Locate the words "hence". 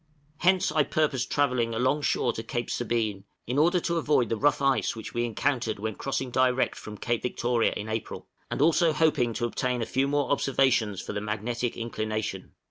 0.37-0.71